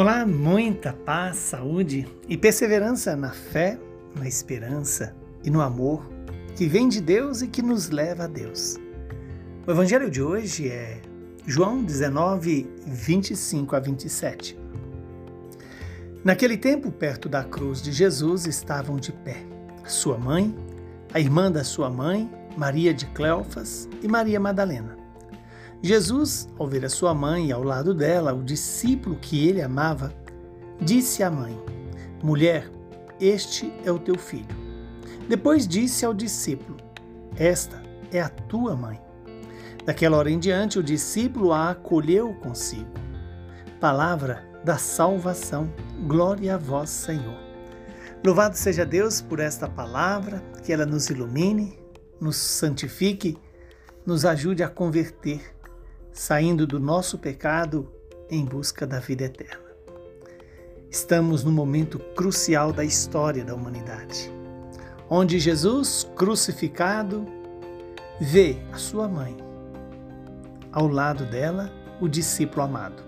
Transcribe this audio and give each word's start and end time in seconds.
Olá, 0.00 0.24
muita 0.24 0.94
paz, 0.94 1.36
saúde 1.36 2.08
e 2.26 2.34
perseverança 2.34 3.14
na 3.14 3.32
fé, 3.32 3.78
na 4.16 4.26
esperança 4.26 5.14
e 5.44 5.50
no 5.50 5.60
amor 5.60 6.10
que 6.56 6.66
vem 6.66 6.88
de 6.88 7.02
Deus 7.02 7.42
e 7.42 7.48
que 7.48 7.60
nos 7.60 7.90
leva 7.90 8.24
a 8.24 8.26
Deus. 8.26 8.78
O 9.66 9.70
evangelho 9.70 10.10
de 10.10 10.22
hoje 10.22 10.70
é 10.70 11.02
João 11.46 11.84
19, 11.84 12.66
25 12.86 13.76
a 13.76 13.78
27. 13.78 14.58
Naquele 16.24 16.56
tempo, 16.56 16.90
perto 16.90 17.28
da 17.28 17.44
cruz 17.44 17.82
de 17.82 17.92
Jesus, 17.92 18.46
estavam 18.46 18.96
de 18.96 19.12
pé 19.12 19.44
sua 19.84 20.16
mãe, 20.16 20.56
a 21.12 21.20
irmã 21.20 21.52
da 21.52 21.62
sua 21.62 21.90
mãe, 21.90 22.26
Maria 22.56 22.94
de 22.94 23.04
Cleofas 23.04 23.86
e 24.02 24.08
Maria 24.08 24.40
Madalena. 24.40 24.99
Jesus, 25.82 26.46
ao 26.58 26.66
ver 26.66 26.84
a 26.84 26.90
sua 26.90 27.14
mãe 27.14 27.50
ao 27.50 27.62
lado 27.62 27.94
dela, 27.94 28.34
o 28.34 28.44
discípulo 28.44 29.16
que 29.16 29.48
ele 29.48 29.62
amava, 29.62 30.12
disse 30.78 31.22
à 31.22 31.30
mãe: 31.30 31.58
Mulher, 32.22 32.70
este 33.18 33.72
é 33.82 33.90
o 33.90 33.98
teu 33.98 34.18
filho. 34.18 34.54
Depois 35.26 35.66
disse 35.66 36.04
ao 36.04 36.12
discípulo: 36.12 36.76
Esta 37.34 37.82
é 38.12 38.20
a 38.20 38.28
tua 38.28 38.76
mãe. 38.76 39.00
Daquela 39.86 40.18
hora 40.18 40.30
em 40.30 40.38
diante, 40.38 40.78
o 40.78 40.82
discípulo 40.82 41.50
a 41.50 41.70
acolheu 41.70 42.34
consigo. 42.34 42.90
Palavra 43.80 44.44
da 44.62 44.76
salvação. 44.76 45.72
Glória 46.06 46.56
a 46.56 46.58
vós, 46.58 46.90
Senhor. 46.90 47.38
Louvado 48.22 48.54
seja 48.54 48.84
Deus 48.84 49.22
por 49.22 49.40
esta 49.40 49.66
palavra, 49.66 50.42
que 50.62 50.74
ela 50.74 50.84
nos 50.84 51.08
ilumine, 51.08 51.78
nos 52.20 52.36
santifique, 52.36 53.38
nos 54.04 54.26
ajude 54.26 54.62
a 54.62 54.68
converter 54.68 55.40
saindo 56.20 56.66
do 56.66 56.78
nosso 56.78 57.16
pecado 57.16 57.90
em 58.28 58.44
busca 58.44 58.86
da 58.86 58.98
vida 58.98 59.24
eterna. 59.24 59.70
Estamos 60.90 61.42
no 61.42 61.50
momento 61.50 61.98
crucial 62.14 62.74
da 62.74 62.84
história 62.84 63.42
da 63.42 63.54
humanidade, 63.54 64.30
onde 65.08 65.38
Jesus, 65.38 66.06
crucificado, 66.14 67.26
vê 68.20 68.58
a 68.70 68.76
sua 68.76 69.08
mãe, 69.08 69.34
ao 70.70 70.88
lado 70.88 71.24
dela, 71.24 71.72
o 72.02 72.06
discípulo 72.06 72.64
amado. 72.64 73.02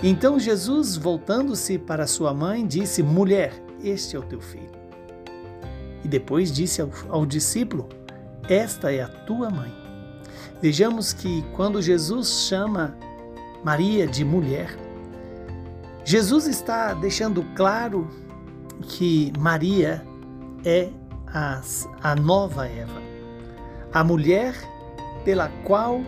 Então 0.00 0.38
Jesus, 0.38 0.96
voltando-se 0.96 1.76
para 1.76 2.06
sua 2.06 2.32
mãe, 2.32 2.64
disse: 2.64 3.02
Mulher, 3.02 3.52
este 3.82 4.14
é 4.14 4.18
o 4.20 4.22
teu 4.22 4.40
filho. 4.40 4.70
E 6.04 6.08
depois 6.08 6.52
disse 6.52 6.80
ao, 6.80 6.88
ao 7.08 7.26
discípulo: 7.26 7.88
Esta 8.48 8.92
é 8.92 9.02
a 9.02 9.08
tua 9.08 9.50
mãe. 9.50 9.81
Vejamos 10.60 11.12
que 11.12 11.42
quando 11.54 11.82
Jesus 11.82 12.46
chama 12.48 12.96
Maria 13.64 14.06
de 14.06 14.24
mulher, 14.24 14.76
Jesus 16.04 16.46
está 16.46 16.94
deixando 16.94 17.44
claro 17.54 18.08
que 18.82 19.32
Maria 19.38 20.04
é 20.64 20.90
a, 21.26 21.60
a 22.02 22.14
nova 22.14 22.66
Eva, 22.66 23.00
a 23.92 24.02
mulher 24.02 24.54
pela 25.24 25.48
qual 25.64 26.00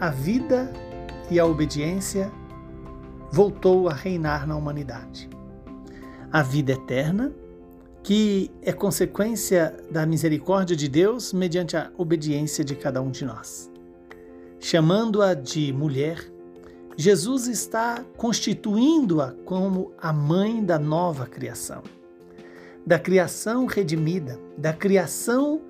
a 0.00 0.10
vida 0.10 0.72
e 1.30 1.38
a 1.38 1.46
obediência 1.46 2.30
voltou 3.30 3.88
a 3.88 3.94
reinar 3.94 4.46
na 4.46 4.56
humanidade. 4.56 5.30
A 6.30 6.42
vida 6.42 6.72
eterna, 6.72 7.32
que 8.02 8.50
é 8.62 8.72
consequência 8.72 9.76
da 9.90 10.04
misericórdia 10.04 10.74
de 10.74 10.88
Deus 10.88 11.32
mediante 11.32 11.76
a 11.76 11.90
obediência 11.96 12.64
de 12.64 12.74
cada 12.74 13.00
um 13.00 13.10
de 13.10 13.24
nós 13.24 13.72
chamando-a 14.62 15.34
de 15.34 15.72
mulher, 15.72 16.24
Jesus 16.96 17.48
está 17.48 18.04
constituindo-a 18.16 19.34
como 19.44 19.92
a 19.98 20.12
mãe 20.12 20.64
da 20.64 20.78
nova 20.78 21.26
criação, 21.26 21.82
da 22.86 22.98
criação 22.98 23.66
redimida, 23.66 24.38
da 24.56 24.72
criação 24.72 25.60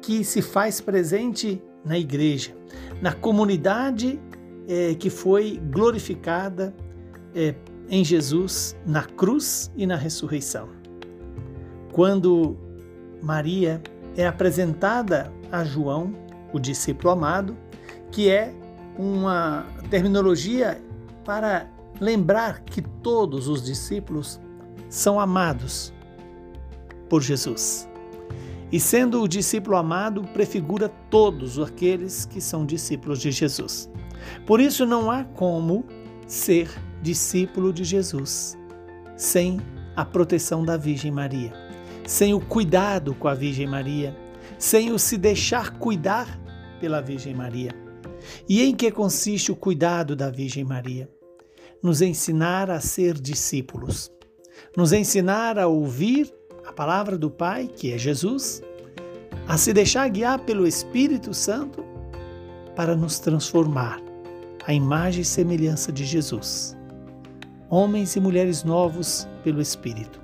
que 0.00 0.24
se 0.24 0.40
faz 0.40 0.80
presente 0.80 1.62
na 1.84 1.98
igreja, 1.98 2.56
na 3.00 3.12
comunidade 3.12 4.18
é, 4.66 4.94
que 4.94 5.10
foi 5.10 5.60
glorificada 5.70 6.74
é, 7.34 7.54
em 7.90 8.02
Jesus 8.02 8.74
na 8.86 9.04
cruz 9.04 9.70
e 9.76 9.86
na 9.86 9.96
ressurreição. 9.96 10.81
Quando 11.92 12.56
Maria 13.22 13.82
é 14.16 14.26
apresentada 14.26 15.32
a 15.50 15.62
João, 15.64 16.14
o 16.52 16.58
discípulo 16.58 17.10
amado, 17.10 17.56
que 18.10 18.28
é 18.30 18.54
uma 18.98 19.66
terminologia 19.90 20.82
para 21.24 21.66
lembrar 22.00 22.60
que 22.60 22.82
todos 22.82 23.48
os 23.48 23.62
discípulos 23.62 24.40
são 24.88 25.20
amados 25.20 25.92
por 27.08 27.22
Jesus. 27.22 27.88
E 28.70 28.80
sendo 28.80 29.22
o 29.22 29.28
discípulo 29.28 29.76
amado, 29.76 30.24
prefigura 30.32 30.88
todos 31.10 31.58
aqueles 31.58 32.24
que 32.24 32.40
são 32.40 32.64
discípulos 32.64 33.20
de 33.20 33.30
Jesus. 33.30 33.90
Por 34.46 34.60
isso 34.60 34.86
não 34.86 35.10
há 35.10 35.24
como 35.24 35.84
ser 36.26 36.70
discípulo 37.02 37.72
de 37.72 37.84
Jesus 37.84 38.56
sem 39.16 39.60
a 39.94 40.04
proteção 40.04 40.64
da 40.64 40.76
Virgem 40.76 41.10
Maria, 41.10 41.52
sem 42.06 42.34
o 42.34 42.40
cuidado 42.40 43.14
com 43.14 43.28
a 43.28 43.34
Virgem 43.34 43.66
Maria, 43.66 44.16
sem 44.58 44.92
o 44.92 44.98
se 44.98 45.16
deixar 45.16 45.78
cuidar 45.78 46.40
pela 46.80 47.00
Virgem 47.00 47.34
Maria. 47.34 47.70
E 48.48 48.62
em 48.62 48.74
que 48.74 48.90
consiste 48.90 49.50
o 49.50 49.56
cuidado 49.56 50.14
da 50.14 50.30
Virgem 50.30 50.64
Maria? 50.64 51.08
Nos 51.82 52.00
ensinar 52.00 52.70
a 52.70 52.80
ser 52.80 53.14
discípulos, 53.14 54.10
nos 54.76 54.92
ensinar 54.92 55.58
a 55.58 55.66
ouvir 55.66 56.32
a 56.64 56.72
palavra 56.72 57.18
do 57.18 57.30
Pai, 57.30 57.66
que 57.66 57.92
é 57.92 57.98
Jesus, 57.98 58.62
a 59.48 59.56
se 59.56 59.72
deixar 59.72 60.08
guiar 60.08 60.38
pelo 60.40 60.66
Espírito 60.66 61.34
Santo 61.34 61.84
para 62.76 62.94
nos 62.94 63.18
transformar 63.18 64.00
à 64.64 64.72
imagem 64.72 65.22
e 65.22 65.24
semelhança 65.24 65.90
de 65.90 66.04
Jesus. 66.04 66.76
Homens 67.68 68.14
e 68.14 68.20
mulheres 68.20 68.62
novos 68.62 69.26
pelo 69.42 69.60
Espírito. 69.60 70.21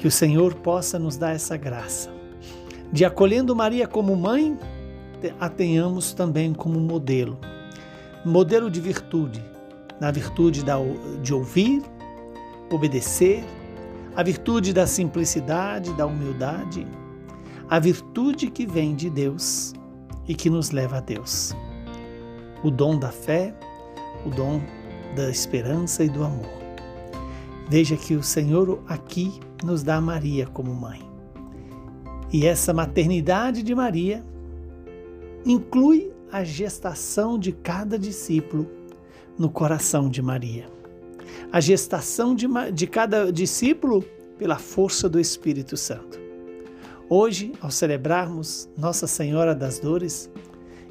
Que 0.00 0.08
o 0.08 0.10
Senhor 0.10 0.54
possa 0.54 0.98
nos 0.98 1.16
dar 1.16 1.36
essa 1.36 1.56
graça 1.56 2.20
de 2.92 3.04
acolhendo 3.04 3.54
Maria 3.54 3.86
como 3.86 4.16
mãe, 4.16 4.58
a 5.38 5.48
tenhamos 5.48 6.12
também 6.12 6.52
como 6.52 6.80
modelo. 6.80 7.38
Modelo 8.24 8.70
de 8.70 8.80
virtude, 8.80 9.44
na 10.00 10.10
virtude 10.10 10.64
de 11.22 11.34
ouvir, 11.34 11.82
obedecer, 12.70 13.44
a 14.16 14.22
virtude 14.22 14.72
da 14.72 14.86
simplicidade, 14.86 15.92
da 15.94 16.06
humildade, 16.06 16.86
a 17.68 17.78
virtude 17.78 18.50
que 18.50 18.66
vem 18.66 18.94
de 18.94 19.08
Deus 19.08 19.72
e 20.26 20.34
que 20.34 20.50
nos 20.50 20.70
leva 20.70 20.96
a 20.98 21.00
Deus. 21.00 21.54
O 22.62 22.70
dom 22.70 22.98
da 22.98 23.10
fé, 23.10 23.54
o 24.26 24.30
dom 24.30 24.60
da 25.14 25.30
esperança 25.30 26.02
e 26.02 26.08
do 26.08 26.24
amor. 26.24 26.50
Veja 27.68 27.96
que 27.96 28.14
o 28.14 28.22
Senhor 28.22 28.82
aqui 28.88 29.38
nos 29.62 29.82
dá 29.82 30.00
Maria 30.00 30.46
como 30.46 30.74
mãe. 30.74 31.00
E 32.32 32.46
essa 32.46 32.72
maternidade 32.72 33.62
de 33.62 33.74
Maria 33.74 34.24
inclui 35.44 36.12
a 36.30 36.44
gestação 36.44 37.38
de 37.38 37.52
cada 37.52 37.98
discípulo 37.98 38.70
no 39.38 39.50
coração 39.50 40.08
de 40.08 40.22
Maria. 40.22 40.66
A 41.52 41.60
gestação 41.60 42.34
de, 42.34 42.46
de 42.72 42.86
cada 42.86 43.32
discípulo 43.32 44.04
pela 44.38 44.58
força 44.58 45.08
do 45.08 45.18
Espírito 45.18 45.76
Santo. 45.76 46.18
Hoje, 47.08 47.52
ao 47.60 47.70
celebrarmos 47.70 48.68
Nossa 48.76 49.06
Senhora 49.06 49.54
das 49.54 49.80
Dores, 49.80 50.30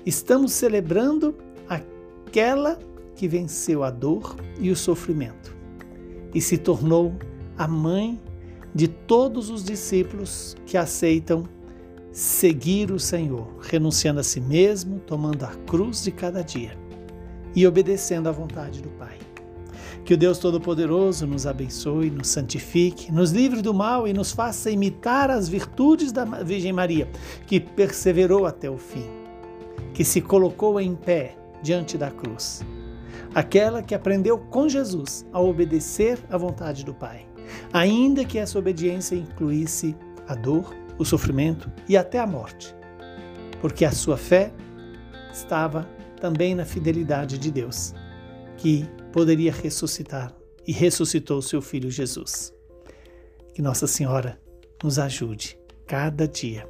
estamos 0.05 0.51
celebrando 0.51 1.33
aquela 1.67 2.77
que 3.15 3.27
venceu 3.27 3.83
a 3.83 3.89
dor 3.89 4.35
e 4.59 4.69
o 4.69 4.75
sofrimento 4.75 5.55
e 6.33 6.41
se 6.41 6.57
tornou 6.57 7.15
a 7.57 7.67
mãe 7.67 8.19
de 8.73 8.87
todos 8.87 9.49
os 9.49 9.63
discípulos 9.63 10.55
que 10.65 10.77
aceitam 10.77 11.43
seguir 12.11 12.91
o 12.91 12.99
Senhor, 12.99 13.47
renunciando 13.61 14.19
a 14.19 14.23
si 14.23 14.41
mesmo, 14.41 14.99
tomando 14.99 15.43
a 15.43 15.49
cruz 15.67 16.03
de 16.03 16.11
cada 16.11 16.43
dia 16.43 16.77
e 17.55 17.65
obedecendo 17.65 18.27
à 18.27 18.31
vontade 18.31 18.81
do 18.81 18.89
Pai. 18.89 19.17
Que 20.03 20.13
o 20.13 20.17
Deus 20.17 20.37
Todo-Poderoso 20.37 21.27
nos 21.27 21.45
abençoe, 21.45 22.09
nos 22.09 22.29
santifique, 22.29 23.11
nos 23.11 23.31
livre 23.31 23.61
do 23.61 23.73
mal 23.73 24.07
e 24.07 24.13
nos 24.13 24.31
faça 24.31 24.71
imitar 24.71 25.29
as 25.29 25.47
virtudes 25.47 26.11
da 26.11 26.25
Virgem 26.25 26.73
Maria, 26.73 27.07
que 27.45 27.59
perseverou 27.59 28.45
até 28.45 28.69
o 28.69 28.77
fim, 28.77 29.05
que 29.93 30.03
se 30.03 30.21
colocou 30.21 30.79
em 30.79 30.95
pé 30.95 31.37
diante 31.61 31.97
da 31.97 32.09
cruz. 32.09 32.63
Aquela 33.35 33.83
que 33.83 33.93
aprendeu 33.93 34.37
com 34.37 34.67
Jesus 34.67 35.25
a 35.31 35.39
obedecer 35.39 36.17
à 36.29 36.37
vontade 36.37 36.83
do 36.83 36.93
Pai, 36.93 37.27
ainda 37.71 38.25
que 38.25 38.37
essa 38.37 38.57
obediência 38.57 39.15
incluísse 39.15 39.95
a 40.27 40.35
dor, 40.35 40.75
o 40.97 41.05
sofrimento 41.05 41.71
e 41.87 41.95
até 41.95 42.19
a 42.19 42.27
morte, 42.27 42.75
porque 43.61 43.85
a 43.85 43.91
sua 43.91 44.17
fé 44.17 44.51
estava 45.31 45.87
também 46.19 46.53
na 46.53 46.65
fidelidade 46.65 47.37
de 47.37 47.49
Deus, 47.51 47.93
que 48.57 48.85
poderia 49.11 49.51
ressuscitar 49.51 50.33
e 50.67 50.71
ressuscitou 50.71 51.41
seu 51.41 51.61
filho 51.61 51.89
Jesus. 51.89 52.53
Que 53.53 53.61
Nossa 53.61 53.87
Senhora 53.87 54.39
nos 54.83 54.99
ajude 54.99 55.57
cada 55.87 56.27
dia 56.27 56.67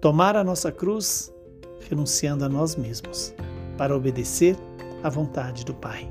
tomar 0.00 0.36
a 0.36 0.44
nossa 0.44 0.70
cruz, 0.70 1.32
renunciando 1.88 2.44
a 2.44 2.48
nós 2.48 2.76
mesmos, 2.76 3.34
para 3.76 3.96
obedecer 3.96 4.56
à 5.02 5.08
vontade 5.08 5.64
do 5.64 5.74
Pai. 5.74 6.08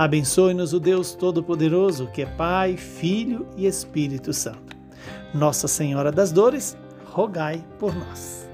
Abençoe-nos 0.00 0.72
o 0.72 0.80
Deus 0.80 1.12
Todo-Poderoso, 1.12 2.06
que 2.06 2.22
é 2.22 2.24
Pai, 2.24 2.74
Filho 2.74 3.46
e 3.54 3.66
Espírito 3.66 4.32
Santo. 4.32 4.74
Nossa 5.34 5.68
Senhora 5.68 6.10
das 6.10 6.32
Dores, 6.32 6.74
rogai 7.04 7.62
por 7.78 7.94
nós. 7.94 8.49